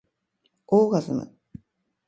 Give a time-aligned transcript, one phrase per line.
[0.65, 1.31] オーガズム